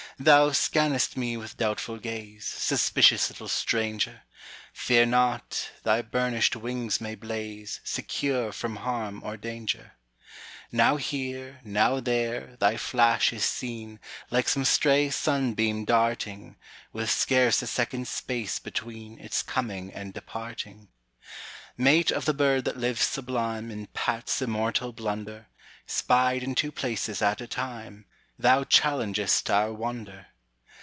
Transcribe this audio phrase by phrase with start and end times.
[0.19, 4.21] Thou scannest me with doubtful gaze, Suspicious little stranger!
[4.71, 9.93] Fear not, thy burnished wings may blazeSecure from harm or danger.
[10.71, 16.55] Now here, now there, thy flash is seen, Like some stray sunbeam darting,
[16.93, 20.89] With scarce a second's space betweenIts coming and departing.
[21.77, 25.47] Mate of the bird that lives sublimeIn Pat's immortal blunder,
[25.87, 28.05] Spied in two places at a time,
[28.39, 30.25] Thou challengest our wonder.